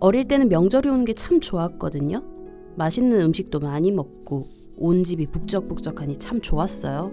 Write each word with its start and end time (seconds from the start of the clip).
어릴 0.00 0.26
때는 0.26 0.48
명절이 0.48 0.88
오는 0.88 1.04
게 1.04 1.12
참 1.14 1.40
좋았거든요. 1.40 2.22
맛있는 2.76 3.20
음식도 3.20 3.60
많이 3.60 3.92
먹고 3.92 4.48
온 4.76 5.04
집이 5.04 5.26
북적북적하니 5.26 6.18
참 6.18 6.40
좋았어요. 6.40 7.10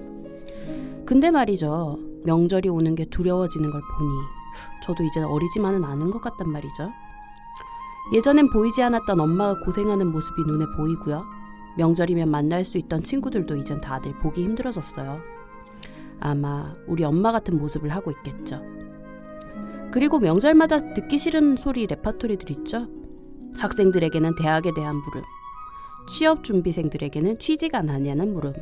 근데 1.05 1.31
말이죠. 1.31 1.99
명절이 2.23 2.69
오는 2.69 2.95
게 2.95 3.05
두려워지는 3.05 3.69
걸 3.69 3.81
보니 3.97 4.09
저도 4.83 5.03
이제 5.03 5.21
어리지만은 5.21 5.83
않은 5.83 6.11
것 6.11 6.21
같단 6.21 6.49
말이죠. 6.49 6.91
예전엔 8.13 8.49
보이지 8.51 8.81
않았던 8.81 9.19
엄마가 9.19 9.59
고생하는 9.65 10.07
모습이 10.11 10.43
눈에 10.47 10.65
보이고요. 10.77 11.25
명절이면 11.77 12.29
만날 12.31 12.63
수 12.63 12.77
있던 12.77 13.03
친구들도 13.03 13.55
이젠 13.57 13.81
다들 13.81 14.13
보기 14.19 14.43
힘들어졌어요. 14.43 15.19
아마 16.19 16.73
우리 16.87 17.03
엄마 17.03 17.31
같은 17.31 17.57
모습을 17.57 17.89
하고 17.89 18.11
있겠죠. 18.11 18.61
그리고 19.91 20.19
명절마다 20.19 20.93
듣기 20.93 21.17
싫은 21.17 21.57
소리 21.57 21.87
레파토리들 21.87 22.51
있죠? 22.51 22.87
학생들에게는 23.57 24.35
대학에 24.35 24.71
대한 24.75 24.95
물음, 24.97 25.23
취업 26.07 26.43
준비생들에게는 26.43 27.39
취지가 27.39 27.81
나냐는 27.81 28.33
물음, 28.33 28.53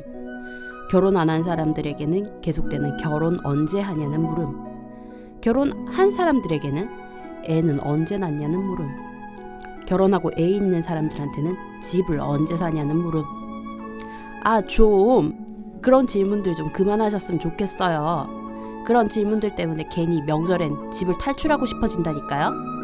결혼 0.90 1.16
안 1.16 1.28
한 1.28 1.42
사람들에게는 1.42 2.40
계속되는 2.40 2.96
결혼 2.98 3.38
언제 3.44 3.80
하냐는 3.80 4.22
물음, 4.22 5.40
결혼 5.40 5.88
한 5.88 6.10
사람들에게는 6.10 6.88
애는 7.44 7.80
언제 7.80 8.16
낳냐는 8.18 8.58
물음, 8.58 8.88
결혼하고 9.86 10.30
애 10.38 10.42
있는 10.42 10.82
사람들한테는 10.82 11.56
집을 11.82 12.18
언제 12.20 12.56
사냐는 12.56 12.96
물음. 12.96 13.22
아, 14.42 14.60
좀 14.62 15.78
그런 15.82 16.06
질문들 16.06 16.54
좀 16.54 16.72
그만하셨으면 16.72 17.40
좋겠어요. 17.40 18.35
그런 18.86 19.08
질문들 19.08 19.56
때문에 19.56 19.88
괜히 19.90 20.22
명절엔 20.22 20.92
집을 20.92 21.18
탈출하고 21.18 21.66
싶어진다니까요. 21.66 22.75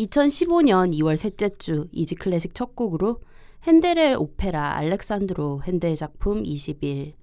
2015년 0.00 0.94
2월 0.94 1.16
셋째 1.16 1.50
주 1.58 1.86
Easy 1.92 2.14
Classic 2.14 2.54
첫 2.54 2.74
곡으로 2.74 3.20
헨델의 3.64 4.14
오페라 4.14 4.76
알렉산드로 4.76 5.62
헨델 5.64 5.94
작품 5.94 6.44
21 6.44 7.14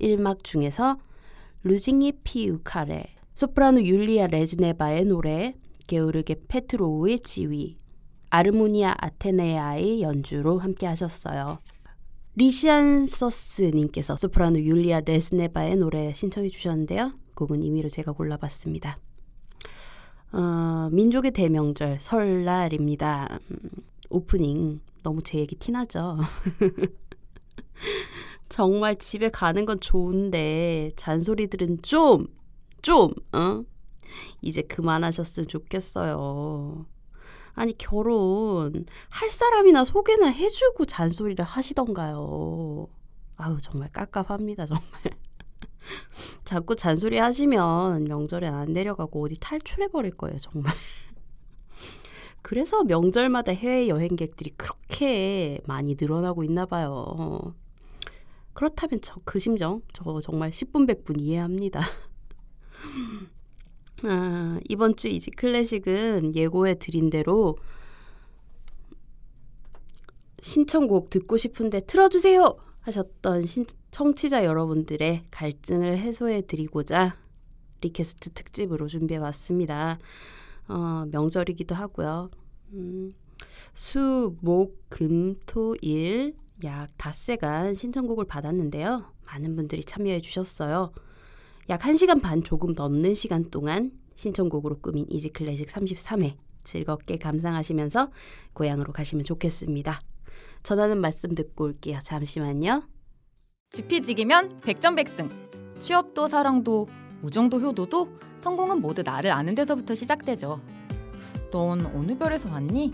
1막 0.00 0.44
중에서 0.44 0.96
Lusinghe 1.64 2.12
più 2.22 2.61
care 2.61 3.14
소프라노 3.34 3.82
율리아 3.82 4.28
레즈네바의 4.28 5.06
노래 5.06 5.54
게오르게 5.88 6.42
페트로우의 6.46 7.20
지휘 7.20 7.78
아르모니아 8.30 8.94
아테네아의 8.96 10.02
연주로 10.02 10.58
함께 10.60 10.86
하셨어요. 10.86 11.58
리시안서스님께서 12.36 14.16
소프라노 14.16 14.60
율리아 14.60 15.00
레즈네바의 15.00 15.76
노래 15.76 16.12
신청해 16.12 16.48
주셨는데요. 16.50 17.12
곡은 17.34 17.64
임의로 17.64 17.88
제가 17.88 18.12
골라봤습니다. 18.12 19.00
어, 20.32 20.88
민족의 20.92 21.32
대명절 21.32 21.98
설날입니다. 22.00 23.38
음, 23.50 23.58
오프닝 24.10 24.80
너무 25.02 25.22
제 25.22 25.38
얘기 25.38 25.56
티나죠? 25.56 26.18
정말 28.48 28.96
집에 28.96 29.30
가는 29.30 29.64
건 29.64 29.80
좋은데 29.80 30.92
잔소리들은 30.96 31.82
좀, 31.82 32.26
좀, 32.82 33.10
어? 33.32 33.64
이제 34.42 34.62
그만하셨으면 34.62 35.48
좋겠어요. 35.48 36.86
아니 37.54 37.76
결혼 37.76 38.86
할 39.08 39.30
사람이나 39.30 39.84
소개나 39.84 40.28
해주고 40.28 40.84
잔소리를 40.86 41.44
하시던가요. 41.44 42.88
아우 43.36 43.58
정말 43.60 43.90
깝깝합니다 43.92 44.66
정말. 44.66 44.84
자꾸 46.44 46.76
잔소리 46.76 47.18
하시면 47.18 48.04
명절에 48.04 48.46
안 48.46 48.72
내려가고 48.72 49.24
어디 49.24 49.36
탈출해 49.38 49.88
버릴 49.88 50.12
거예요 50.12 50.36
정말. 50.38 50.74
그래서 52.42 52.82
명절마다 52.84 53.52
해외 53.52 53.88
여행객들이 53.88 54.50
그렇게 54.56 55.60
많이 55.66 55.96
늘어나고 55.98 56.42
있나 56.44 56.66
봐요. 56.66 57.54
그렇다면 58.52 59.00
저 59.00 59.20
그 59.24 59.38
심정 59.38 59.82
저 59.92 60.20
정말 60.20 60.50
10분 60.50 60.86
100분 60.88 61.20
이해합니다. 61.20 61.80
아, 64.04 64.58
이번 64.68 64.96
주 64.96 65.08
이지 65.08 65.30
클래식은 65.32 66.34
예고해 66.34 66.78
드린 66.78 67.10
대로 67.10 67.56
신청곡 70.42 71.10
듣고 71.10 71.36
싶은데 71.36 71.80
틀어주세요 71.80 72.56
하셨던 72.80 73.46
신, 73.46 73.64
청취자 73.90 74.44
여러분들의 74.44 75.24
갈증을 75.30 75.98
해소해 75.98 76.42
드리고자 76.46 77.16
request 77.80 78.30
특집으로 78.30 78.88
준비해 78.88 79.18
왔습니다. 79.18 79.98
어, 80.68 81.06
명절이기도 81.10 81.74
하고요. 81.74 82.30
음, 82.72 83.14
수, 83.74 84.36
목, 84.40 84.78
금, 84.88 85.36
토, 85.46 85.74
일 85.82 86.34
약 86.64 86.88
닷새간 86.98 87.74
신청곡을 87.74 88.26
받았는데요. 88.26 89.04
많은 89.26 89.56
분들이 89.56 89.82
참여해 89.82 90.20
주셨어요. 90.20 90.92
약 91.68 91.80
1시간 91.80 92.20
반 92.20 92.42
조금 92.42 92.72
넘는 92.74 93.14
시간 93.14 93.50
동안 93.50 93.92
신청곡으로 94.16 94.80
꾸민 94.80 95.06
Easy 95.08 95.30
Classic 95.30 95.68
33회 95.68 96.34
즐겁게 96.64 97.16
감상하시면서 97.16 98.10
고향으로 98.52 98.92
가시면 98.92 99.24
좋겠습니다. 99.24 100.00
전하는 100.62 100.98
말씀 100.98 101.34
듣고 101.34 101.64
올게요. 101.64 101.98
잠시만요. 102.02 102.82
지피지기면 103.70 104.60
백전백승. 104.60 105.30
취업도 105.80 106.28
사랑도 106.28 106.88
우정도 107.22 107.60
효도도 107.60 108.08
성공은 108.40 108.80
모두 108.80 109.02
나를 109.02 109.32
아는 109.32 109.54
데서부터 109.54 109.94
시작되죠. 109.94 110.60
넌 111.50 111.86
어느 111.86 112.16
별에서 112.16 112.48
왔니? 112.50 112.92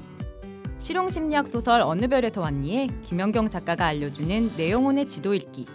실용심리학 0.79 1.49
소설 1.49 1.81
어느 1.81 2.07
별에서 2.07 2.41
왔니에 2.41 2.89
김연경 3.03 3.49
작가가 3.49 3.87
알려주는 3.87 4.57
내 4.57 4.71
영혼의 4.71 5.07
지도 5.07 5.35
읽기. 5.35 5.67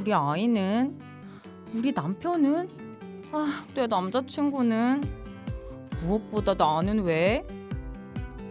우리 0.00 0.12
아이는 0.12 0.98
우리 1.74 1.92
남편은 1.92 2.68
아, 3.32 3.66
내 3.74 3.86
남자친구는 3.86 5.02
무엇보다 6.00 6.54
나는 6.54 7.00
왜? 7.00 7.46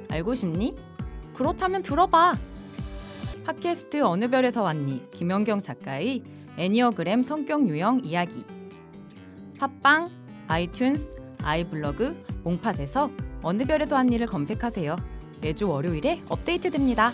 알고 0.10 0.36
싶니? 0.36 0.76
그렇다면 1.34 1.82
들어봐. 1.82 2.38
팟캐스트 3.46 4.02
어느 4.02 4.30
별에서 4.30 4.64
왔니? 4.64 5.12
김연경 5.12 5.62
작가의 5.62 6.24
애니어그램 6.58 7.24
성격 7.24 7.68
유형 7.68 8.02
이야기. 8.04 8.46
팟빵, 9.60 10.10
아이튠스, 10.48 11.22
아이블로그, 11.42 12.24
몽팟에서 12.44 13.10
어느 13.42 13.66
별에서 13.66 13.96
왔니를 13.96 14.28
검색하세요. 14.28 14.96
매주 15.42 15.68
월요일에 15.68 16.24
업데이트됩니다. 16.30 17.12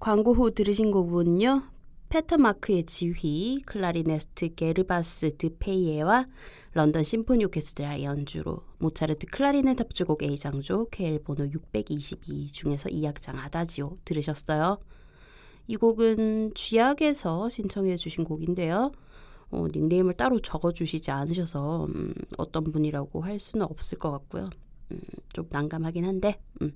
광고 0.00 0.32
후 0.32 0.50
들으신 0.50 0.90
곡은요. 0.90 1.62
페터마크의 2.08 2.84
지휘, 2.84 3.60
클라리네티스트 3.66 4.54
게르바스 4.54 5.36
드페이에와 5.36 6.26
런던 6.72 7.02
심포니 7.02 7.44
오케스트라의 7.44 8.04
연주로 8.04 8.62
모차르트 8.78 9.26
클라리넷 9.26 9.78
협주곡 9.78 10.22
A장조 10.22 10.88
KL 10.90 11.22
번호 11.22 11.44
622 11.44 12.50
중에서 12.50 12.88
2악장 12.88 13.36
아다지오 13.36 13.98
들으셨어요. 14.06 14.78
이 15.66 15.76
곡은 15.76 16.52
쥐약에서 16.54 17.50
신청해 17.50 17.96
주신 17.96 18.24
곡인데요. 18.24 18.92
어, 19.50 19.66
닉네임을 19.70 20.14
따로 20.14 20.40
적어주시지 20.40 21.10
않으셔서 21.10 21.84
음, 21.94 22.14
어떤 22.38 22.64
분이라고 22.64 23.20
할 23.20 23.38
수는 23.38 23.66
없을 23.66 23.98
것 23.98 24.10
같고요. 24.12 24.48
음, 24.92 24.98
좀 25.34 25.46
난감하긴 25.50 26.06
한데 26.06 26.40
음. 26.62 26.72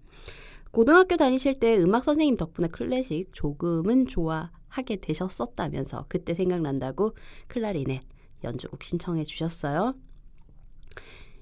고등학교 0.75 1.17
다니실 1.17 1.61
때 1.61 1.79
음악 1.79 2.03
선생님 2.03 2.37
덕분에 2.37 2.67
클래식 2.67 3.29
조금은 3.33 4.09
좋아하게 4.09 4.97
되셨었다면서 5.01 6.07
그때 6.09 6.35
생각난다고 6.35 7.15
클라리넷 7.47 8.03
연주곡 8.43 8.83
신청해 8.83 9.23
주셨어요. 9.23 9.95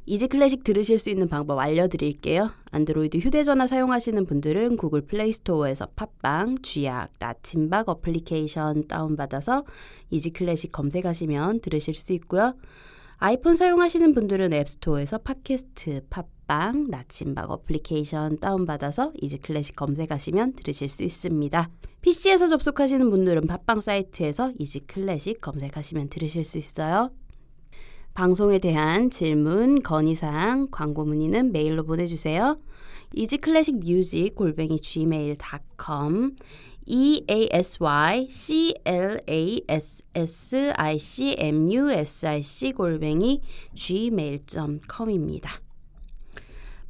Easy 0.04 0.28
Classic 0.28 0.64
들으실 0.64 0.98
수 0.98 1.08
있는 1.08 1.30
방법 1.30 1.60
알려드릴게요. 1.60 2.50
안드로이드 2.72 3.16
휴대전화 3.18 3.66
사용하시는 3.66 4.26
분들은 4.26 4.76
구글 4.76 5.00
플레이스토어에서 5.00 5.86
팟빵, 5.96 6.58
쥐약, 6.60 7.12
나침박 7.18 7.88
어플리케이션 7.88 8.86
다운받아서 8.86 9.64
Easy 10.10 10.32
Classic 10.32 10.72
검색하시면 10.72 11.60
들으실 11.60 11.94
수 11.94 12.12
있고요. 12.12 12.54
아이폰 13.16 13.54
사용하시는 13.54 14.12
분들은 14.12 14.52
앱스토어에서 14.52 15.18
팟캐스트, 15.18 16.06
팟빵, 16.10 16.41
나침박 16.88 17.50
어플리케이션 17.50 18.38
다운받아서 18.38 19.12
Easy 19.20 19.38
Classic 19.38 19.76
검색하시면 19.76 20.54
들으실 20.54 20.88
수 20.88 21.02
있습니다. 21.02 21.70
PC에서 22.02 22.48
접속하시는 22.48 23.10
분들은 23.10 23.46
팟빵 23.46 23.80
사이트에서 23.80 24.52
Easy 24.58 24.80
Classic 24.80 25.40
검색하시면 25.40 26.08
들으실 26.08 26.44
수 26.44 26.58
있어요. 26.58 27.10
방송에 28.14 28.58
대한 28.58 29.10
질문, 29.10 29.82
건의사항, 29.82 30.68
광고 30.70 31.04
문의는 31.04 31.52
메일로 31.52 31.84
보내주세요. 31.84 32.58
easyclassicmusic 33.14 34.34
골뱅이 34.34 34.78
gmail.com 34.80 36.36
e 36.86 37.24
a 37.30 37.48
s 37.52 37.78
y 37.80 38.28
c 38.28 38.74
l 38.84 39.22
a 39.28 39.60
s 39.68 40.02
s 40.14 40.72
i 40.76 40.98
c 40.98 41.36
m 41.38 41.72
u 41.72 41.90
s 41.90 42.26
i 42.26 42.42
c 42.42 42.72
골뱅이 42.72 43.40
gmail.com입니다. 43.74 45.61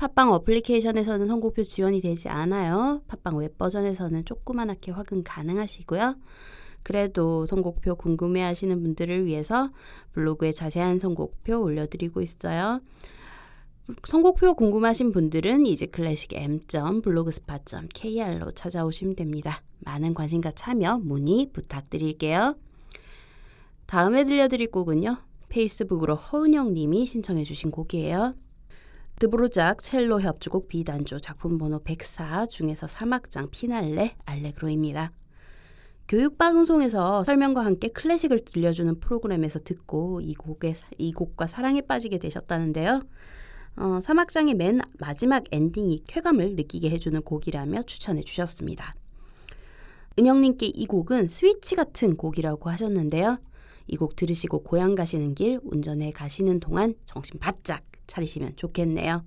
팟빵 0.00 0.32
어플리케이션에서는 0.32 1.26
선곡표 1.26 1.62
지원이 1.62 2.00
되지 2.00 2.30
않아요. 2.30 3.02
팟빵 3.06 3.36
웹 3.36 3.58
버전에서는 3.58 4.24
조그만하게 4.24 4.92
확인 4.92 5.22
가능하시고요. 5.22 6.16
그래도 6.82 7.44
선곡표 7.44 7.96
궁금해 7.96 8.40
하시는 8.40 8.82
분들을 8.82 9.26
위해서 9.26 9.68
블로그에 10.12 10.52
자세한 10.52 11.00
선곡표 11.00 11.60
올려드리고 11.60 12.22
있어요. 12.22 12.80
선곡표 14.06 14.54
궁금하신 14.54 15.12
분들은 15.12 15.66
이제 15.66 15.84
클래식 15.84 16.32
m.블로그스팟.kr로 16.32 18.52
찾아오시면 18.52 19.16
됩니다. 19.16 19.62
많은 19.80 20.14
관심과 20.14 20.52
참여 20.52 21.00
문의 21.04 21.50
부탁드릴게요. 21.52 22.56
다음에 23.84 24.24
들려드릴 24.24 24.70
곡은요. 24.70 25.18
페이스북으로 25.50 26.14
허은영 26.14 26.72
님이 26.72 27.04
신청해 27.04 27.44
주신 27.44 27.70
곡이에요. 27.70 28.34
드보르작 29.20 29.82
첼로 29.82 30.22
협주곡 30.22 30.68
B단조 30.68 31.20
작품 31.20 31.58
번호 31.58 31.78
104 31.80 32.46
중에서 32.46 32.86
3악장 32.86 33.50
피날레 33.50 34.16
알레그로입니다. 34.24 35.12
교육방송에서 36.08 37.22
설명과 37.24 37.62
함께 37.62 37.88
클래식을 37.88 38.46
들려주는 38.46 38.98
프로그램에서 38.98 39.58
듣고 39.58 40.22
이 40.22 40.32
곡에 40.32 40.72
이 40.96 41.12
곡과 41.12 41.48
사랑에 41.48 41.82
빠지게 41.82 42.18
되셨다는데요. 42.18 43.02
어, 43.76 43.98
3악장의 44.02 44.54
맨 44.54 44.80
마지막 44.98 45.44
엔딩이 45.52 46.04
쾌감을 46.08 46.56
느끼게 46.56 46.88
해주는 46.88 47.20
곡이라며 47.20 47.82
추천해 47.82 48.22
주셨습니다. 48.22 48.94
은영님께 50.18 50.64
이 50.64 50.86
곡은 50.86 51.28
스위치 51.28 51.76
같은 51.76 52.16
곡이라고 52.16 52.70
하셨는데요. 52.70 53.38
이 53.86 53.96
곡 53.96 54.16
들으시고 54.16 54.62
고향 54.62 54.94
가시는 54.94 55.34
길 55.34 55.60
운전해 55.62 56.10
가시는 56.10 56.58
동안 56.60 56.94
정신 57.04 57.38
바짝 57.38 57.82
차리시면 58.10 58.56
좋겠네요. 58.56 59.24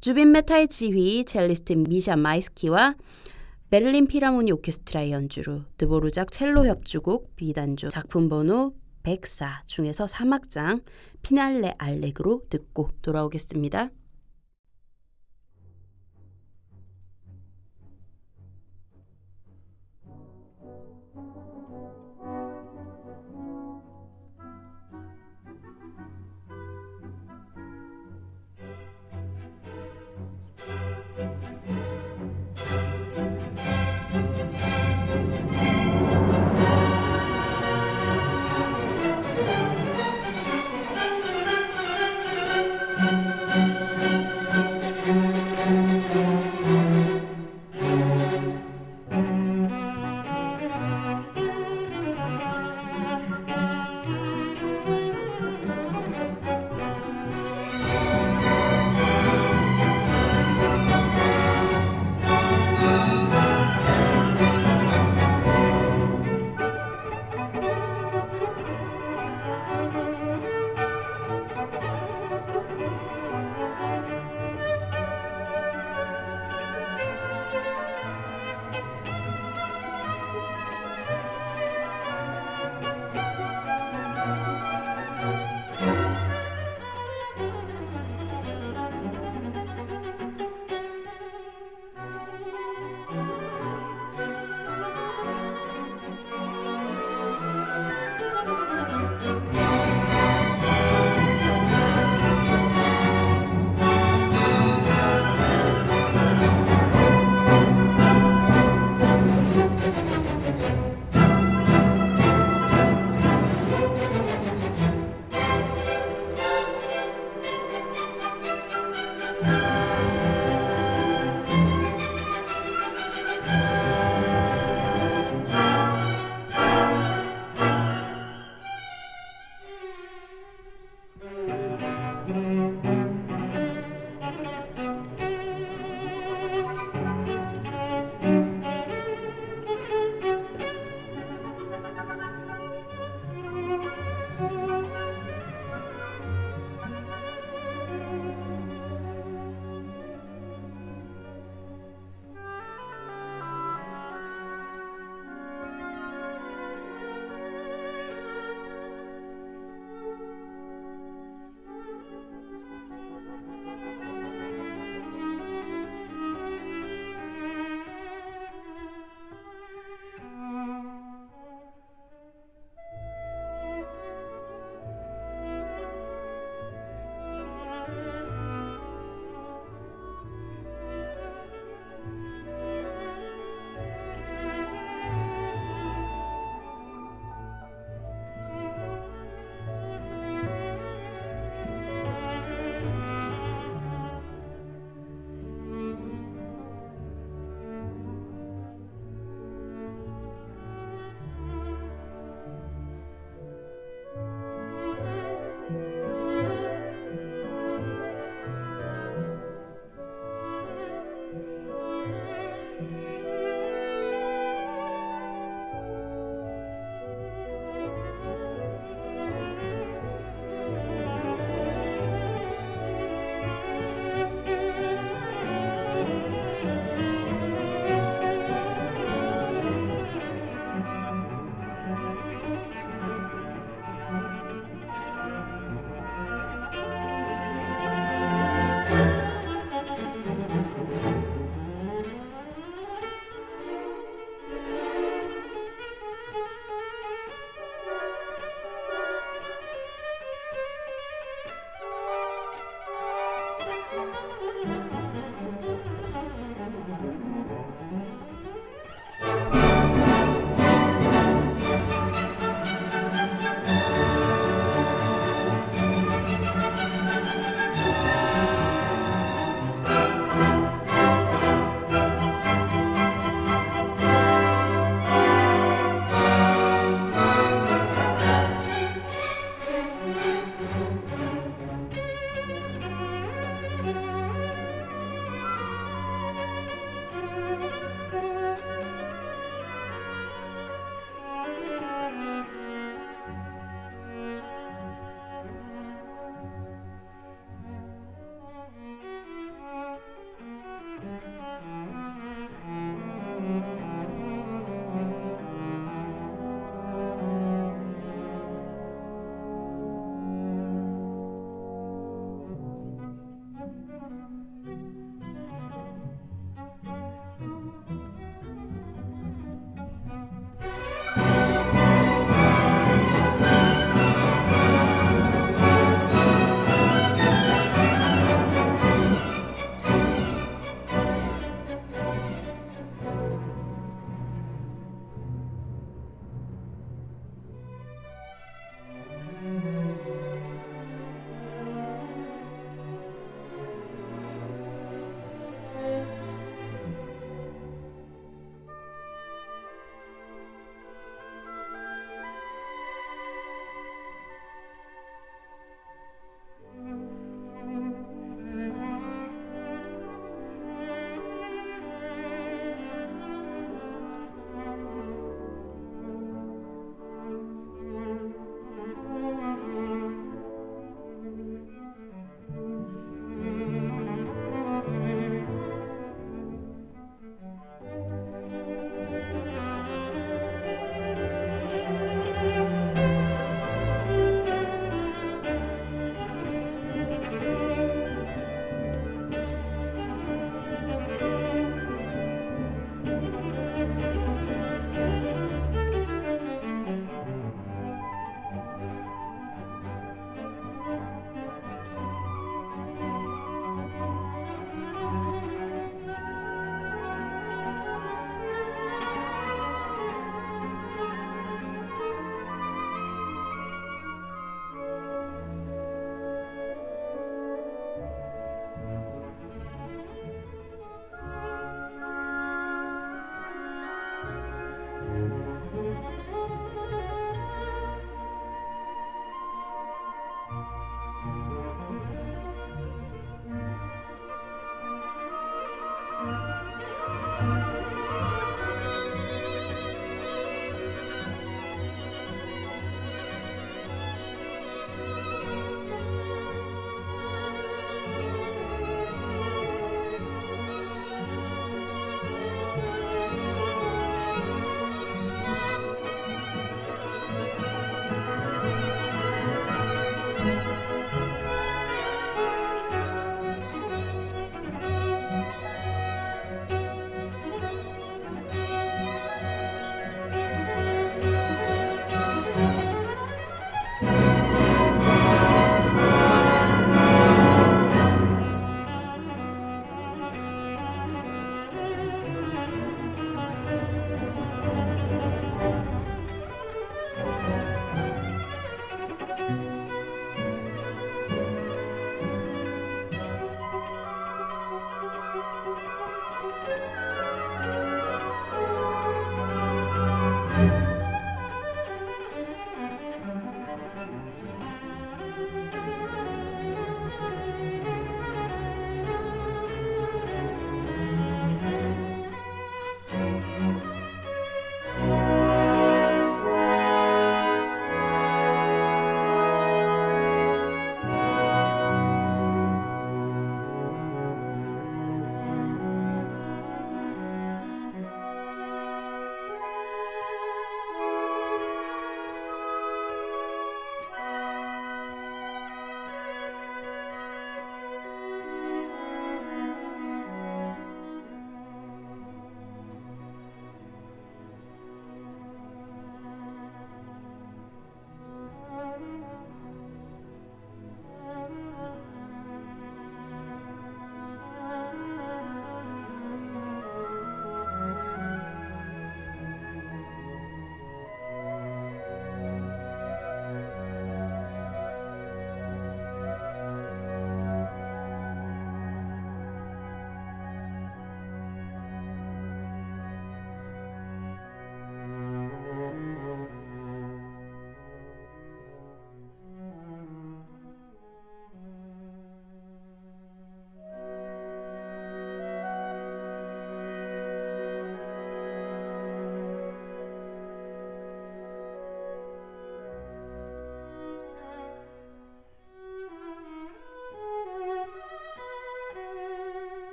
주빈 0.00 0.32
메타의 0.32 0.68
지휘 0.68 1.24
첼리스트 1.24 1.72
미샤 1.72 2.16
마이스키와 2.16 2.96
베를린 3.70 4.06
필하모니 4.06 4.52
오케스트라의 4.52 5.12
연주로 5.12 5.62
드보르작 5.78 6.30
첼로 6.30 6.66
협주곡 6.66 7.36
B단조 7.36 7.88
작품 7.88 8.28
번호 8.28 8.74
104 9.02 9.62
중에서 9.66 10.06
3악장 10.06 10.82
피날레 11.22 11.74
알레그로 11.78 12.42
듣고 12.50 12.90
돌아오겠습니다. 13.02 13.90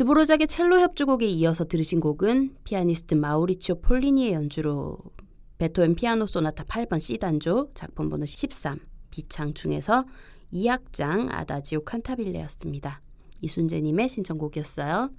드보르작의 0.00 0.46
첼로 0.46 0.80
협주곡에 0.80 1.26
이어서 1.26 1.66
들으신 1.66 2.00
곡은 2.00 2.56
피아니스트 2.64 3.16
마우리치오 3.16 3.82
폴리니의 3.82 4.32
연주로 4.32 4.96
베토벤 5.58 5.94
피아노 5.94 6.26
소나타 6.26 6.64
8번 6.64 6.98
C단조 6.98 7.72
작품 7.74 8.08
번호 8.08 8.24
13 8.24 8.78
비창 9.10 9.52
중에서 9.52 10.06
2악장 10.54 11.28
아다지오 11.30 11.84
칸타빌레였습니다. 11.84 13.02
이순재님의 13.42 14.08
신청곡이었어요. 14.08 15.10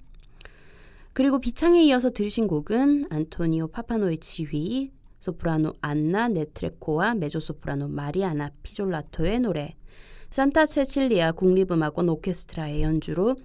그리고 1.12 1.38
비창에 1.38 1.84
이어서 1.84 2.10
들으신 2.10 2.48
곡은 2.48 3.06
안토니오 3.08 3.68
파파노의 3.68 4.18
지휘, 4.18 4.90
소프라노 5.20 5.74
안나 5.80 6.26
네트렙코와 6.26 7.14
메조소프라노 7.14 7.86
마리아나 7.86 8.50
피졸라토의 8.64 9.38
노래, 9.38 9.76
산타 10.30 10.66
세칠리아 10.66 11.32
국립음악원 11.32 12.08
오케스트라의 12.08 12.82
연주로 12.82 13.36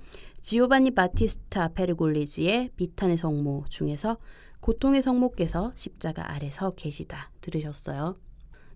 지오바니 0.47 0.91
바티스타 0.91 1.73
페르골리지의 1.73 2.69
비탄의 2.77 3.17
성모 3.17 3.65
중에서 3.67 4.17
고통의 4.61 5.01
성모께서 5.01 5.73
십자가 5.75 6.33
아래 6.33 6.49
서 6.49 6.71
계시다 6.71 7.31
들으셨어요. 7.41 8.15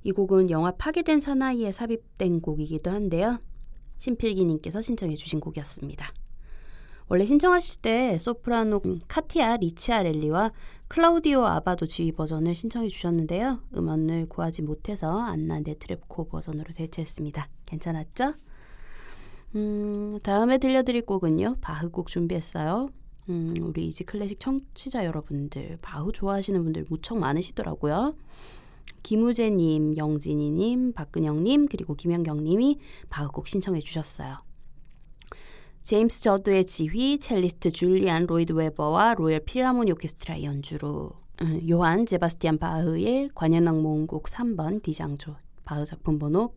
이 0.04 0.12
곡은 0.12 0.50
영화 0.50 0.72
파괴된 0.72 1.22
사나이에 1.22 1.72
삽입된 1.72 2.42
곡이기도 2.42 2.92
한데요. 2.92 3.40
신필기님께서 4.00 4.82
신청해 4.82 5.16
주신 5.16 5.40
곡이었습니다. 5.40 6.12
원래 7.08 7.24
신청하실 7.24 7.78
때 7.82 8.18
소프라노 8.18 8.82
카티아 9.08 9.56
리치아렐리와 9.56 10.52
클라우디오 10.90 11.46
아바도 11.46 11.86
지휘 11.86 12.12
버전을 12.12 12.54
신청해 12.54 12.90
주셨는데요. 12.90 13.62
음원을 13.74 14.28
구하지 14.28 14.64
못해서 14.64 15.22
안나 15.22 15.62
네트랩코 15.62 16.28
버전으로 16.28 16.74
대체했습니다. 16.74 17.48
괜찮았죠? 17.66 18.34
음, 19.56 20.20
다음에 20.24 20.58
들려드릴 20.58 21.06
곡은요. 21.06 21.58
바흐 21.62 21.90
곡 21.90 22.08
준비했어요. 22.08 22.90
음, 23.30 23.56
우리 23.62 23.86
이지 23.88 24.06
클래식 24.06 24.40
청취자 24.40 25.06
여러분들, 25.06 25.78
바흐 25.82 26.12
좋아하시는 26.12 26.64
분들 26.64 26.86
무척 26.90 27.18
많으시더라고요. 27.18 28.16
김우재님, 29.04 29.98
영진이님, 29.98 30.94
박근영님, 30.94 31.68
그리고 31.68 31.96
김현경님이 31.96 32.80
바흐 33.10 33.30
곡 33.30 33.48
신청해 33.48 33.82
주셨어요. 33.82 34.38
제임스 35.82 36.22
저드의 36.22 36.66
지휘, 36.66 37.20
첼리스트 37.20 37.72
줄리안 37.72 38.28
로이드 38.28 38.54
웨버와 38.54 39.16
로열 39.16 39.40
필하모니 39.42 39.92
오케스트라 39.94 40.44
연주로 40.44 41.12
음, 41.42 41.60
요한 41.68 42.06
제바스티안 42.06 42.60
바흐의 42.60 43.32
관현악 43.34 43.82
모음곡 43.82 44.26
3번 44.26 44.84
D장조 44.84 45.36
바흐 45.66 45.86
작품 45.86 46.20
번호 46.20 46.54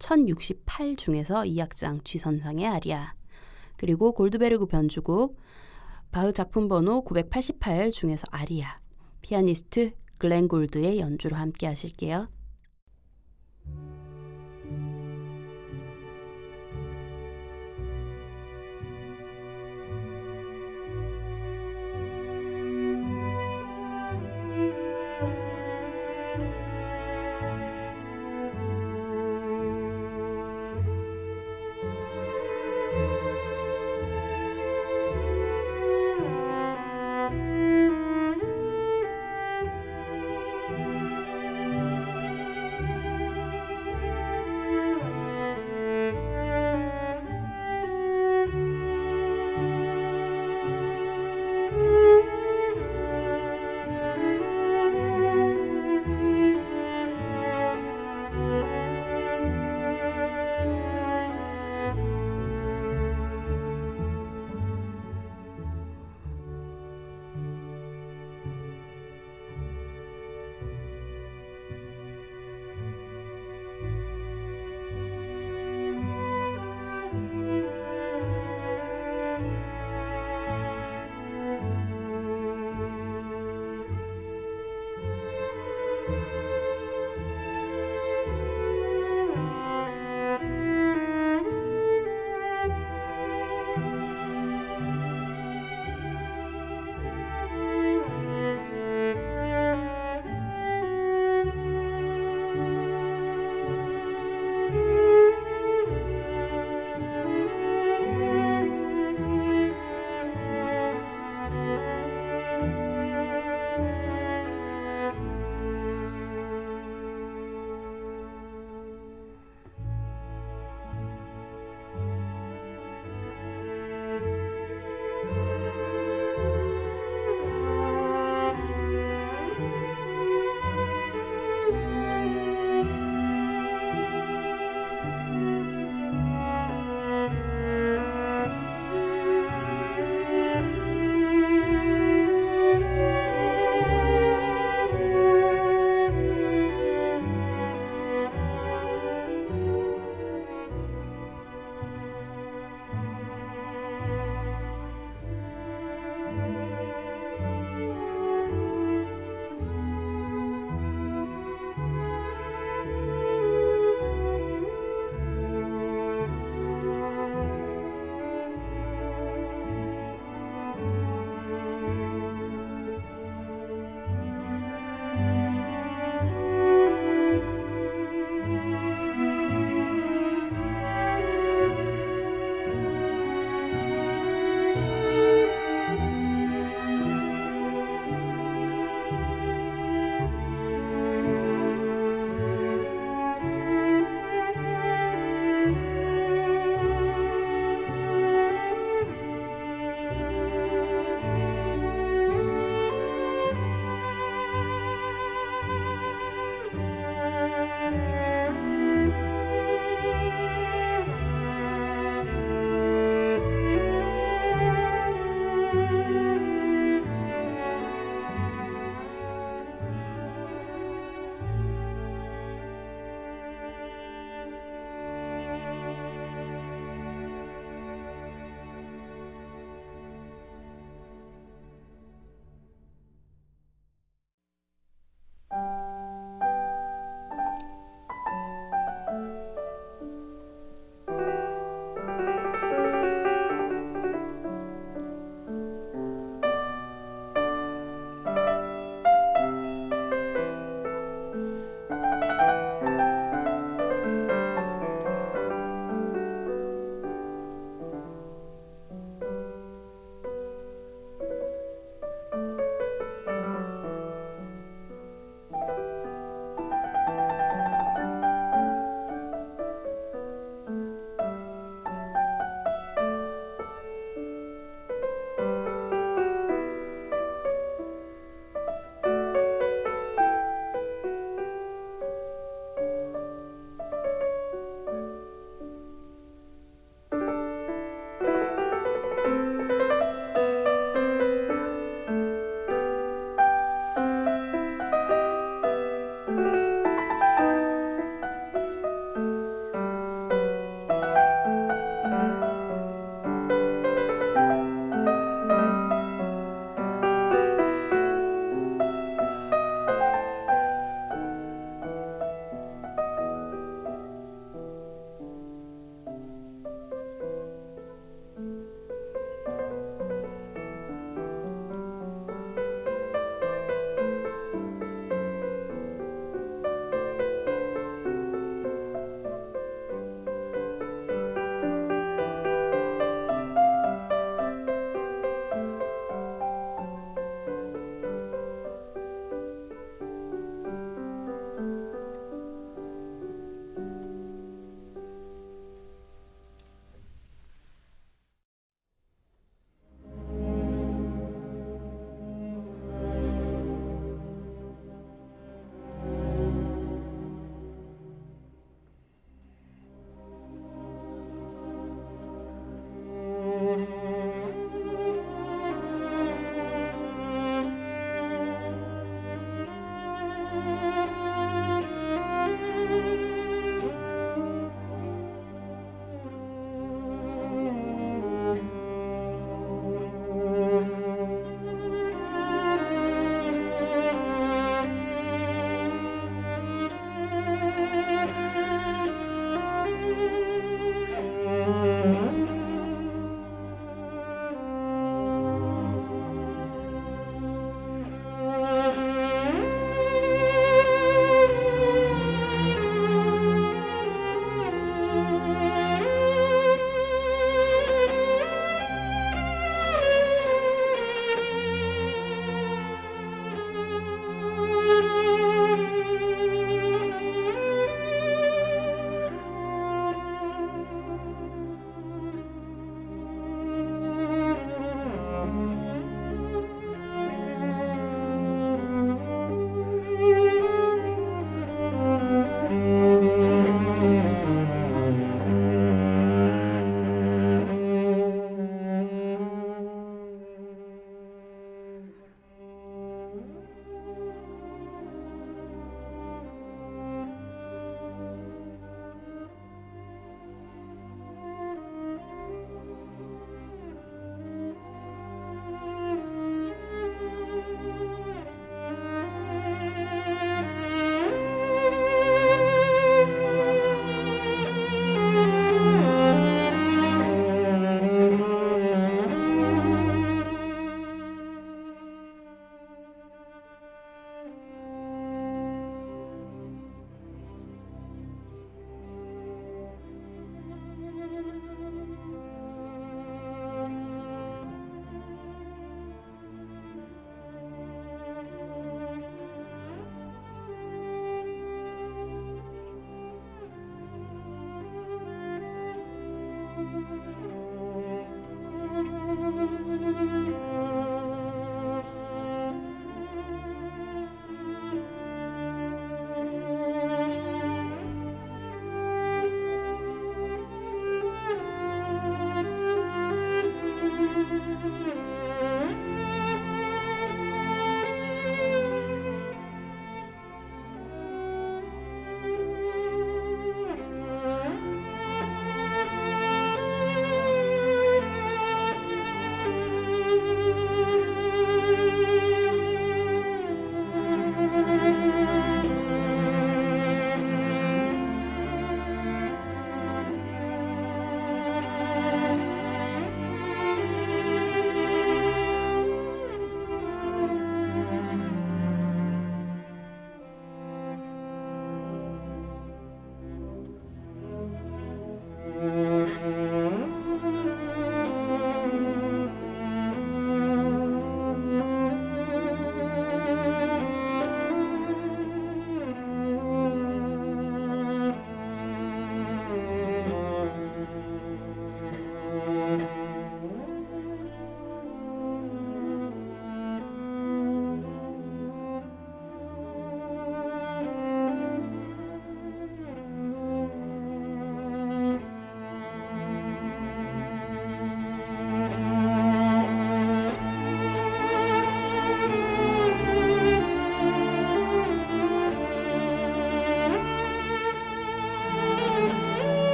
1068 0.00 0.96
중에서 0.96 1.42
2악장 1.42 2.04
쥐선상의 2.04 2.66
아리아 2.66 3.14
그리고 3.76 4.12
골드베르그 4.12 4.66
변주곡 4.66 5.38
바흐 6.10 6.32
작품 6.32 6.68
번호 6.68 7.02
988 7.04 7.92
중에서 7.92 8.24
아리아 8.32 8.80
피아니스트 9.22 9.92
글렌 10.18 10.48
골드의 10.48 10.98
연주로 10.98 11.36
함께 11.36 11.66
하실게요. 11.66 12.28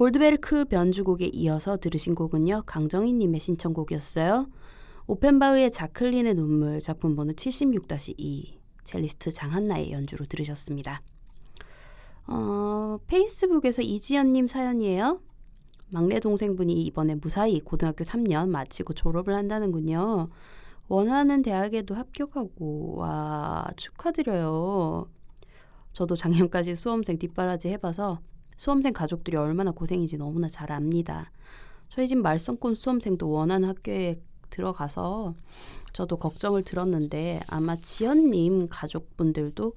골드베르크 0.00 0.64
변주곡에 0.64 1.26
이어서 1.34 1.76
들으신 1.76 2.14
곡은요. 2.14 2.62
강정희님의 2.64 3.38
신청곡이었어요. 3.38 4.46
오펜바흐의 5.06 5.72
자클린의 5.72 6.36
눈물 6.36 6.80
작품 6.80 7.14
번호 7.14 7.34
76-2 7.34 8.60
첼리스트 8.84 9.30
장한나의 9.30 9.92
연주로 9.92 10.24
들으셨습니다. 10.24 11.02
어, 12.28 12.98
페이스북에서 13.08 13.82
이지연님 13.82 14.48
사연이에요. 14.48 15.20
막내 15.90 16.18
동생분이 16.18 16.82
이번에 16.84 17.16
무사히 17.16 17.60
고등학교 17.60 18.02
3년 18.02 18.48
마치고 18.48 18.94
졸업을 18.94 19.34
한다는군요. 19.34 20.30
원하는 20.88 21.42
대학에도 21.42 21.94
합격하고 21.94 22.96
와 22.96 23.68
축하드려요. 23.76 25.10
저도 25.92 26.16
작년까지 26.16 26.74
수험생 26.74 27.18
뒷바라지 27.18 27.68
해봐서 27.68 28.20
수험생 28.60 28.92
가족들이 28.92 29.38
얼마나 29.38 29.70
고생인지 29.70 30.18
너무나 30.18 30.46
잘 30.46 30.70
압니다. 30.70 31.30
저희 31.88 32.06
집 32.06 32.18
말썽꾼 32.18 32.74
수험생도 32.74 33.30
원하는 33.30 33.66
학교에 33.66 34.20
들어가서 34.50 35.34
저도 35.94 36.18
걱정을 36.18 36.62
들었는데 36.62 37.40
아마 37.48 37.76
지연님 37.76 38.68
가족분들도 38.68 39.72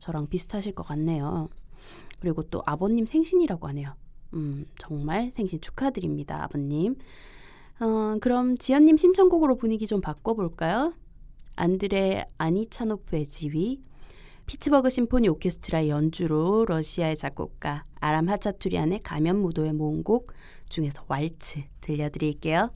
저랑 0.00 0.26
비슷하실 0.26 0.74
것 0.74 0.82
같네요. 0.82 1.48
그리고 2.20 2.42
또 2.42 2.62
아버님 2.66 3.06
생신이라고 3.06 3.66
하네요. 3.68 3.94
음, 4.34 4.66
정말 4.76 5.32
생신 5.34 5.62
축하드립니다, 5.62 6.44
아버님. 6.44 6.96
어, 7.80 8.18
그럼 8.20 8.58
지연님 8.58 8.98
신청곡으로 8.98 9.56
분위기 9.56 9.86
좀 9.86 10.02
바꿔볼까요? 10.02 10.92
안드레 11.56 12.26
아니차노프의 12.36 13.24
지휘, 13.24 13.80
피츠버그 14.48 14.88
심포니 14.88 15.28
오케스트라 15.28 15.88
연주로 15.88 16.64
러시아의 16.66 17.18
작곡가 17.18 17.84
아람 18.00 18.30
하차투리안의 18.30 19.02
가면 19.02 19.36
무도의 19.42 19.74
모음곡 19.74 20.32
중에서 20.70 21.04
왈츠 21.06 21.64
들려드릴게요. 21.82 22.70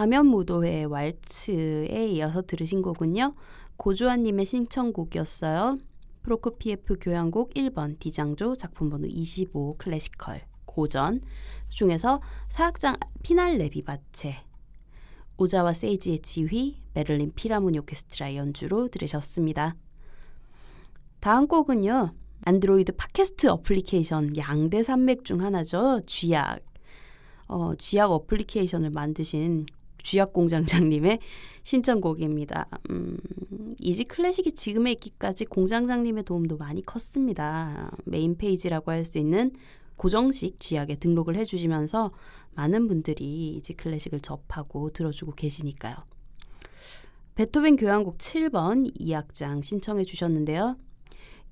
가면무도회 0.00 0.84
왈츠에 0.84 2.08
이어서 2.12 2.40
들으신 2.40 2.80
곡은요. 2.80 3.34
고주환님의 3.76 4.46
신청곡이었어요. 4.46 5.76
프로코피에프 6.22 6.96
교향곡 7.02 7.52
1번 7.52 7.98
D장조 7.98 8.56
작품 8.56 8.88
번호 8.88 9.06
25 9.06 9.76
Classical 9.76 10.46
고전 10.64 11.20
중에서 11.68 12.22
4악장 12.48 12.96
피날레 13.22 13.68
비바체 13.68 14.36
오자와 15.36 15.74
세이지의 15.74 16.20
지휘 16.20 16.80
베를린 16.94 17.32
필하모니 17.34 17.80
오케스트라 17.80 18.36
연주로 18.36 18.88
들으셨습니다. 18.88 19.76
다음 21.20 21.46
곡은요. 21.46 22.14
안드로이드 22.46 22.92
팟캐스트 22.92 23.48
어플리케이션 23.48 24.34
양대 24.38 24.82
산맥 24.82 25.26
중 25.26 25.42
하나죠. 25.42 26.00
쥐약. 26.06 26.60
어, 27.48 27.74
쥐약 27.76 28.10
어플리케이션을 28.12 28.88
만드신 28.88 29.66
쥐약 30.02 30.32
공장장님의 30.32 31.20
신청곡입니다. 31.62 32.68
음, 32.90 33.18
이지 33.78 34.04
클래식이 34.04 34.52
지금에 34.52 34.92
있기까지 34.92 35.44
공장장님의 35.44 36.24
도움도 36.24 36.56
많이 36.56 36.82
컸습니다. 36.84 37.90
메인 38.04 38.36
페이지라고 38.36 38.90
할 38.90 39.04
수 39.04 39.18
있는 39.18 39.52
고정식 39.96 40.60
쥐약에 40.60 40.96
등록을 40.96 41.36
해주시면서 41.36 42.10
많은 42.54 42.88
분들이 42.88 43.56
이지 43.56 43.74
클래식을 43.74 44.20
접하고 44.20 44.90
들어주고 44.90 45.32
계시니까요. 45.32 45.96
베토벤 47.34 47.76
교향곡 47.76 48.18
7번 48.18 48.94
2악장 48.98 49.62
신청해 49.62 50.04
주셨는데요. 50.04 50.76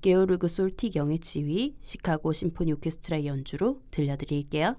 게오르그 0.01 0.47
솔티 0.47 0.91
경의 0.91 1.19
지휘, 1.19 1.75
시카고 1.81 2.33
심포니 2.33 2.73
오케스트라 2.73 3.25
연주로 3.25 3.81
들려드릴게요. 3.91 4.75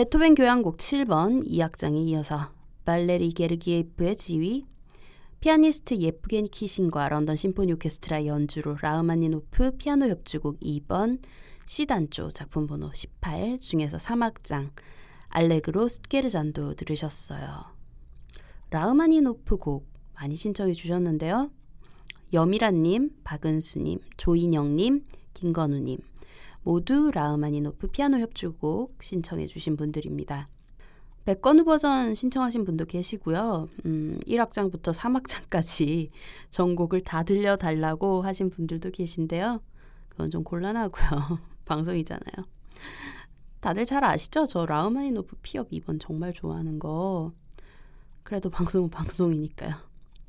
베토벤 0.00 0.34
교향곡 0.34 0.78
7번 0.78 1.46
2악장에 1.46 2.08
이어서 2.08 2.48
발레리 2.86 3.32
게르기예프의 3.32 4.16
지휘, 4.16 4.64
피아니스트 5.40 5.98
예프게니 5.98 6.46
키신과 6.46 7.10
런던 7.10 7.36
심포니 7.36 7.74
오케스트라 7.74 8.24
연주로 8.24 8.78
라흐마니노프 8.80 9.72
피아노 9.76 10.08
협주곡 10.08 10.60
2번 10.60 11.20
C단조 11.66 12.30
작품 12.30 12.66
번호 12.66 12.90
18 12.94 13.58
중에서 13.58 13.98
3악장 13.98 14.70
알레그로 15.28 15.88
스케르잔도 15.88 16.76
들으셨어요. 16.76 17.66
라흐마니노프 18.70 19.58
곡 19.58 19.86
많이 20.14 20.34
신청해 20.34 20.72
주셨는데요. 20.72 21.50
여미라님, 22.32 23.16
박은수님, 23.22 23.98
조인영님, 24.16 25.04
김건우님 25.34 25.98
모두 26.62 27.10
라흐마니노프 27.12 27.88
피아노 27.88 28.18
협주곡 28.18 29.02
신청해 29.02 29.46
주신 29.46 29.76
분들입니다. 29.76 30.48
백건우 31.24 31.64
버전 31.64 32.14
신청하신 32.14 32.64
분도 32.64 32.86
계시고요. 32.86 33.68
음, 33.84 34.18
1악장부터 34.26 34.92
3악장까지 34.94 36.10
전곡을 36.50 37.02
다 37.02 37.22
들려달라고 37.22 38.22
하신 38.22 38.50
분들도 38.50 38.90
계신데요. 38.90 39.60
그건 40.08 40.30
좀 40.30 40.44
곤란하고요. 40.44 41.38
방송이잖아요. 41.66 42.46
다들 43.60 43.84
잘 43.84 44.02
아시죠? 44.04 44.46
저 44.46 44.64
라흐마니노프 44.64 45.36
피협 45.42 45.70
2번 45.70 45.98
정말 46.00 46.32
좋아하는 46.32 46.78
거. 46.78 47.32
그래도 48.22 48.48
방송은 48.48 48.90
방송이니까요. 48.90 49.74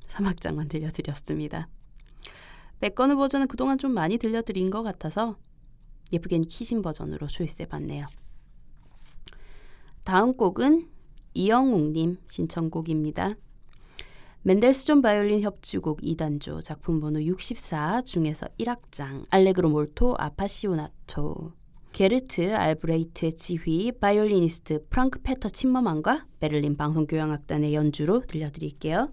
3악장만 0.10 0.70
들려드렸습니다. 0.70 1.68
백건우 2.82 3.16
버전은 3.16 3.48
그동안 3.48 3.78
좀 3.78 3.92
많이 3.94 4.18
들려드린 4.18 4.70
것 4.70 4.84
같아서 4.84 5.38
예프게니 6.12 6.40
키신 6.40 6.82
버전으로 6.82 7.28
choice해봤네요. 7.28 8.08
다음 10.04 10.36
곡은 10.36 10.88
이영웅님 11.34 12.18
신청곡입니다. 12.30 13.36
멘델스존 14.44 15.02
바이올린 15.04 15.42
협주곡 15.42 16.02
E단조 16.02 16.64
작품 16.64 17.00
번호 17.00 17.24
64 17.24 18.02
중에서 18.02 18.48
1악장 18.60 19.24
알레그로 19.30 19.70
몰토 19.70 20.16
아파시오나토 20.18 21.54
게르트 21.92 22.54
알브레히트의 22.56 23.34
지휘 23.34 23.92
바이올리니스트 23.92 24.88
프랑크 24.90 25.22
페터 25.22 25.50
침머만과 25.50 26.26
베를린 26.40 26.76
방송교향악단의 26.78 27.76
연주로 27.76 28.22
들려드릴게요. 28.22 29.10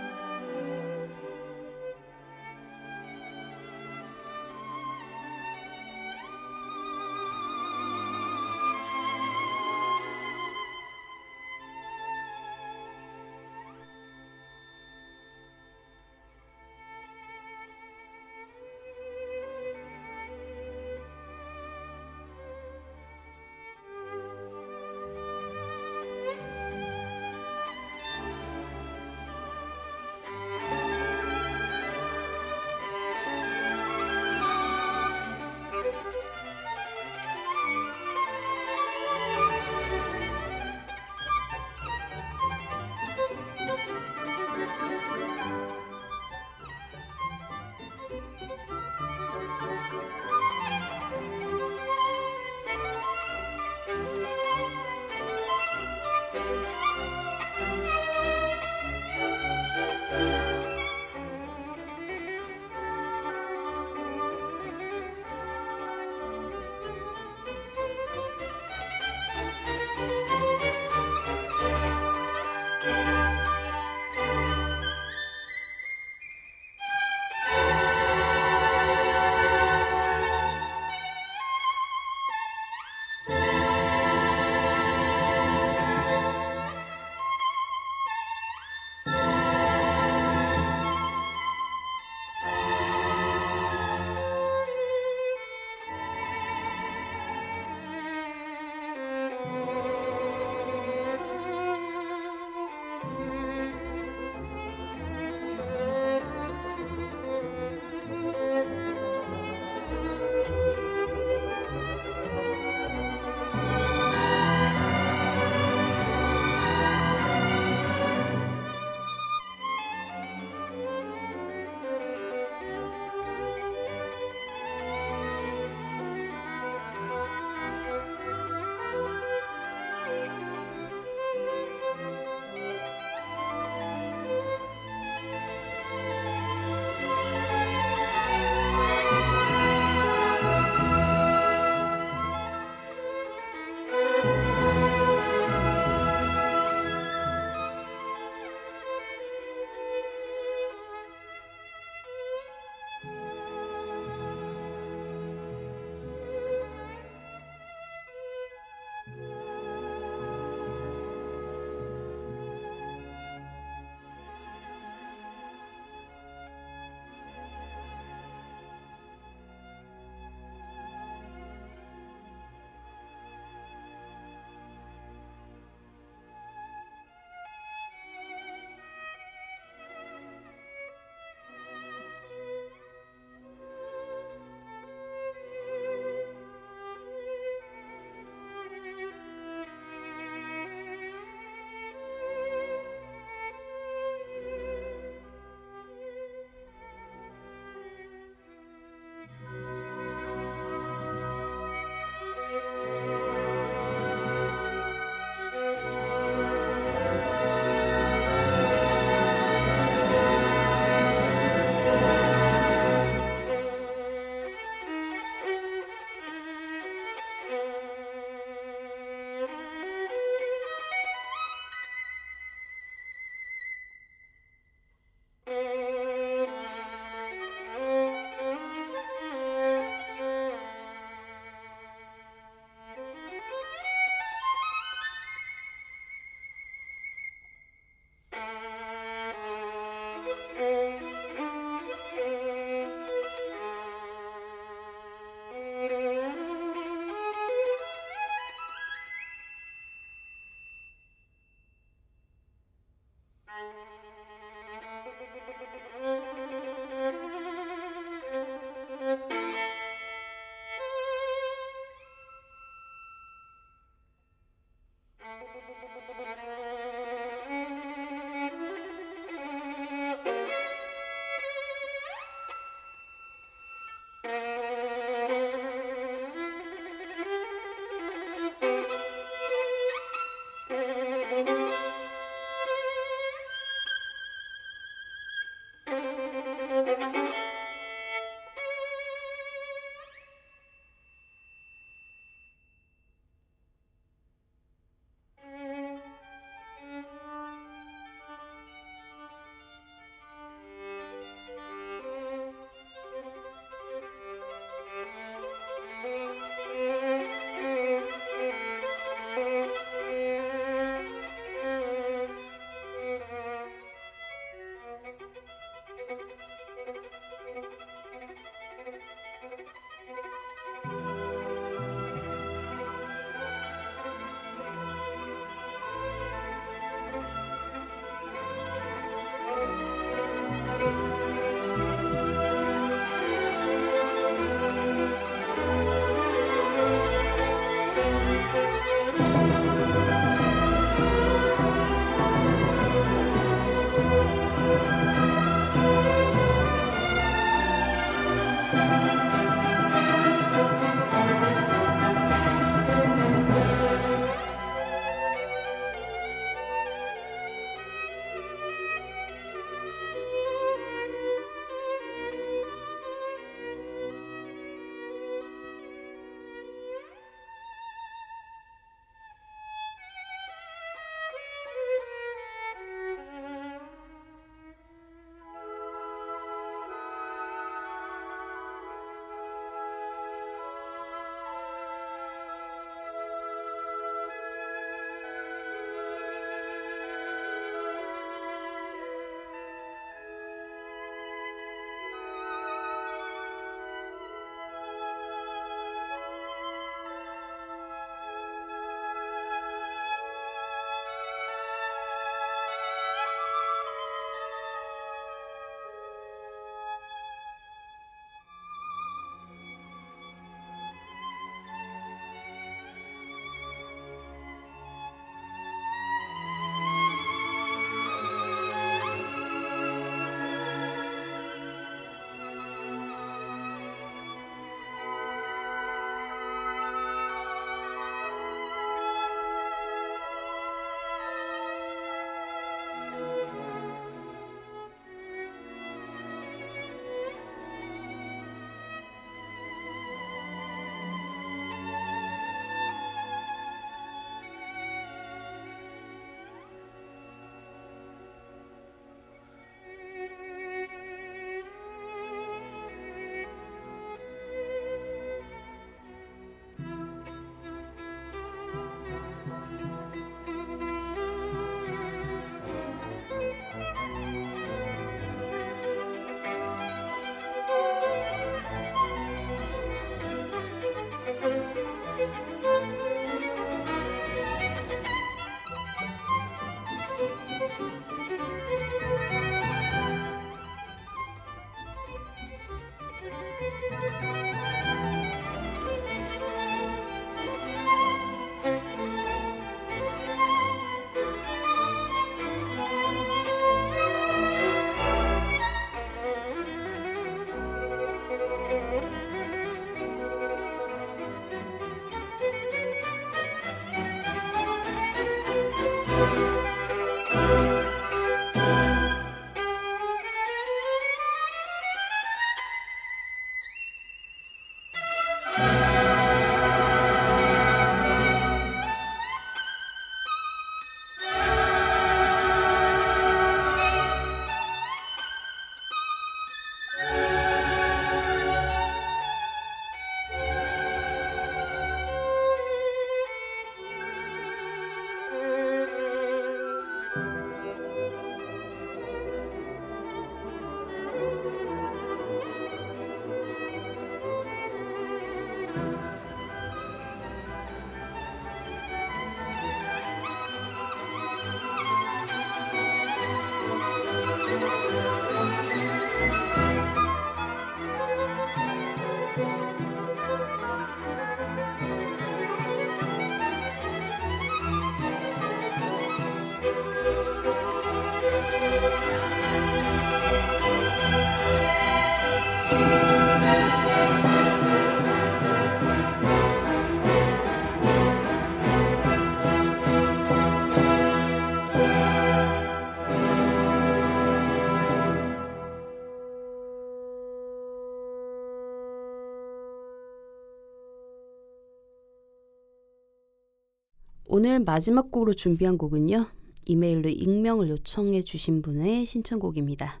오늘 594.38 594.60
마지막 594.60 595.10
곡으로 595.10 595.34
준비한 595.34 595.76
곡은요. 595.76 596.26
이메일로 596.66 597.08
익명을 597.08 597.70
요청해 597.70 598.22
주신 598.22 598.62
분의 598.62 599.04
신청곡입니다. 599.04 600.00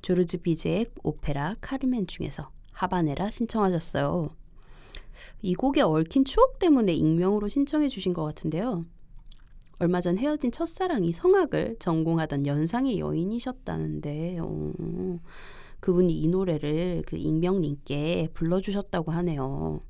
조르즈 0.00 0.38
비제의 0.38 0.86
오페라 1.04 1.54
카르멘 1.60 2.08
중에서 2.08 2.50
하바네라 2.72 3.30
신청하셨어요. 3.30 4.30
이 5.42 5.54
곡에 5.54 5.80
얽힌 5.80 6.24
추억 6.24 6.58
때문에 6.58 6.92
익명으로 6.92 7.46
신청해 7.46 7.88
주신 7.88 8.12
것 8.12 8.24
같은데요. 8.24 8.84
얼마 9.78 10.00
전 10.00 10.18
헤어진 10.18 10.50
첫사랑이 10.50 11.12
성악을 11.12 11.76
전공하던 11.78 12.48
연상의 12.48 12.98
여인이셨다는데 12.98 14.38
어, 14.40 14.72
그분이 15.78 16.18
이 16.18 16.26
노래를 16.26 17.04
그 17.06 17.16
익명님께 17.16 18.30
불러주셨다고 18.34 19.12
하네요. 19.12 19.82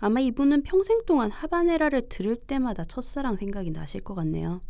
아마 0.00 0.20
이분은 0.20 0.62
평생 0.62 1.04
동안 1.06 1.30
하바네라를 1.30 2.08
들을 2.08 2.36
때마다 2.36 2.84
첫사랑 2.84 3.36
생각이 3.36 3.70
나실 3.70 4.02
것 4.02 4.14
같네요. 4.14 4.60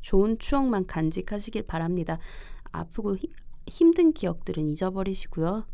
좋은 0.00 0.38
추억만 0.38 0.86
간직하시길 0.86 1.66
바랍니다. 1.66 2.18
아프고 2.70 3.16
히, 3.16 3.32
힘든 3.66 4.12
기억들은 4.12 4.68
잊어버리시고요. 4.68 5.66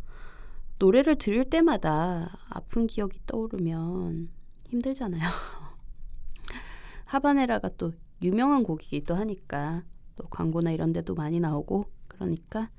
노래를 0.79 1.17
들을 1.17 1.45
때마다 1.49 2.39
아픈 2.49 2.87
기억이 2.87 3.21
떠오르면 3.27 4.29
힘들잖아요. 4.69 5.29
하바네라가 7.07 7.71
또 7.77 7.93
유명한 8.23 8.63
곡이기도 8.63 9.15
하니까 9.15 9.85
또 10.17 10.27
광고나 10.29 10.71
이런 10.71 10.93
데도 10.93 11.15
많이 11.15 11.41
나오고 11.41 11.87
그러니까 12.09 12.71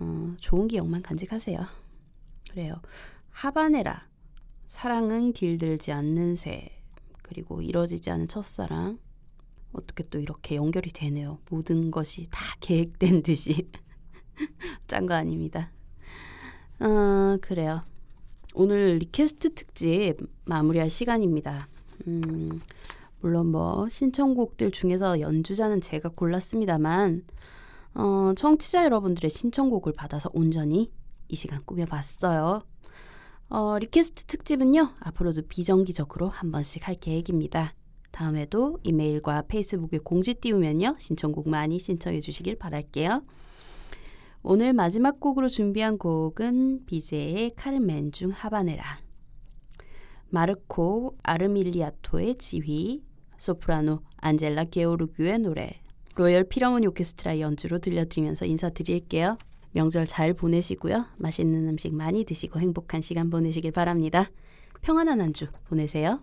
어, 0.00 0.34
좋은 0.38 0.68
기억만 0.68 1.02
간직하세요. 1.02 1.60
그래요. 2.50 2.80
하바네라 3.30 4.07
사랑은 4.68 5.32
길들지 5.32 5.92
않는 5.92 6.36
새 6.36 6.70
그리고 7.22 7.62
이뤄지지 7.62 8.10
않은 8.10 8.28
첫사랑 8.28 8.98
어떻게 9.72 10.04
또 10.04 10.18
이렇게 10.20 10.56
연결이 10.56 10.90
되네요. 10.90 11.38
모든 11.50 11.90
것이 11.90 12.28
다 12.30 12.44
계획된 12.60 13.22
듯이 13.22 13.68
짠 14.86 15.06
거 15.06 15.14
아닙니다. 15.14 15.72
어, 16.80 17.38
그래요. 17.40 17.82
오늘 18.54 18.98
request 18.98 19.54
특집 19.54 20.16
마무리할 20.44 20.90
시간입니다. 20.90 21.68
음, 22.06 22.60
물론 23.20 23.46
뭐 23.46 23.88
신청곡들 23.88 24.70
중에서 24.70 25.20
연주자는 25.20 25.80
제가 25.80 26.10
골랐습니다만 26.10 27.24
어, 27.94 28.32
청취자 28.36 28.84
여러분들의 28.84 29.30
신청곡을 29.30 29.94
받아서 29.94 30.30
온전히 30.34 30.92
이 31.28 31.36
시간 31.36 31.64
꾸며봤어요. 31.64 32.62
어, 33.50 33.78
request 33.78 34.24
특집은요 34.24 34.90
앞으로도 35.00 35.42
비정기적으로 35.48 36.28
한 36.28 36.52
번씩 36.52 36.86
할 36.86 36.96
계획입니다. 36.96 37.74
다음에도 38.10 38.78
이메일과 38.82 39.42
페이스북에 39.48 39.98
공지 39.98 40.34
띄우면요 40.34 40.96
신청곡 40.98 41.48
많이 41.48 41.78
신청해 41.78 42.20
주시길 42.20 42.56
바랄게요. 42.56 43.22
오늘 44.42 44.72
마지막 44.72 45.18
곡으로 45.18 45.48
준비한 45.48 45.98
곡은 45.98 46.84
비제의 46.86 47.54
카르멘 47.56 48.12
중 48.12 48.30
하바네라. 48.30 48.98
마르코 50.30 51.16
아르밀리아토의 51.22 52.36
지휘, 52.36 53.02
소프라노 53.38 54.00
안젤라 54.18 54.64
게오르규의 54.64 55.38
노래, 55.38 55.80
로열 56.16 56.44
피라모니 56.44 56.86
오케스트라 56.88 57.40
연주로 57.40 57.78
들려드리면서 57.78 58.44
인사드릴게요. 58.44 59.38
명절 59.72 60.06
잘 60.06 60.34
보내시고요. 60.34 61.06
맛있는 61.16 61.68
음식 61.68 61.94
많이 61.94 62.24
드시고 62.24 62.60
행복한 62.60 63.00
시간 63.02 63.30
보내시길 63.30 63.72
바랍니다. 63.72 64.30
평안한 64.80 65.20
한 65.20 65.32
주 65.32 65.46
보내세요. 65.68 66.22